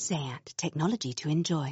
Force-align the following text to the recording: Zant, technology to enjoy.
Zant, 0.00 0.56
technology 0.56 1.12
to 1.12 1.28
enjoy. 1.28 1.68